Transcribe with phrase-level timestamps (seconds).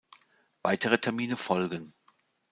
[0.63, 1.93] Weitere Termine folgen.